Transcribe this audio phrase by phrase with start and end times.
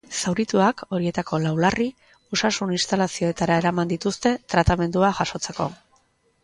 [0.19, 1.87] Zaurituak, horietako lau larri,
[2.37, 5.71] osasun instalazioetara eraman dituzte tratamendua jasotzeko.